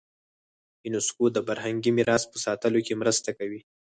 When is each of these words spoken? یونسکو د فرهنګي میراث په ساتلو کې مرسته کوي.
یونسکو 0.87 1.25
د 1.33 1.37
فرهنګي 1.47 1.91
میراث 1.97 2.23
په 2.31 2.37
ساتلو 2.45 2.79
کې 2.85 2.93
مرسته 3.01 3.29
کوي. 3.37 3.59